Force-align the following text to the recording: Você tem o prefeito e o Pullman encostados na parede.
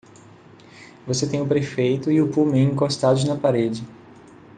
Você 1.05 1.27
tem 1.29 1.43
o 1.43 1.47
prefeito 1.47 2.11
e 2.11 2.19
o 2.23 2.27
Pullman 2.31 2.63
encostados 2.63 3.23
na 3.23 3.35
parede. 3.35 3.85